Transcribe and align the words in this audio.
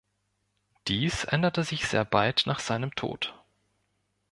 Dies 0.87 1.25
änderte 1.25 1.63
sich 1.63 1.87
sehr 1.87 2.05
bald 2.05 2.47
nach 2.47 2.59
seinem 2.59 2.95
Tod. 2.95 3.35